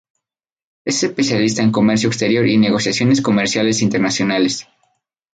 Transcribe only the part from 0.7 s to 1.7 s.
Es especialista